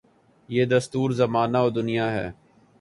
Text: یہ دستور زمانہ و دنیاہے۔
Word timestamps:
یہ 0.49 0.65
دستور 0.65 1.09
زمانہ 1.11 1.57
و 1.57 1.69
دنیاہے۔ 1.69 2.27